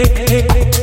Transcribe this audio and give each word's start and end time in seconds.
hey, 0.00 0.26
hey, 0.26 0.48
hey. 0.48 0.79